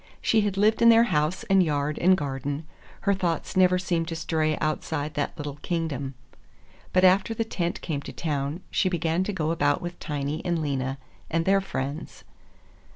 She 0.19 0.41
had 0.41 0.57
lived 0.57 0.81
in 0.81 0.89
their 0.89 1.03
house 1.13 1.43
and 1.43 1.61
yard 1.61 1.99
and 1.99 2.17
garden; 2.17 2.65
her 3.01 3.13
thoughts 3.13 3.55
never 3.55 3.77
seemed 3.77 4.07
to 4.07 4.15
stray 4.15 4.57
outside 4.57 5.13
that 5.13 5.37
little 5.37 5.57
kingdom. 5.61 6.15
But 6.91 7.03
after 7.03 7.35
the 7.35 7.43
tent 7.45 7.81
came 7.81 8.01
to 8.01 8.11
town 8.11 8.61
she 8.71 8.89
began 8.89 9.23
to 9.25 9.31
go 9.31 9.51
about 9.51 9.79
with 9.79 9.99
Tiny 9.99 10.43
and 10.43 10.59
Lena 10.59 10.97
and 11.29 11.45
their 11.45 11.61
friends. 11.61 12.23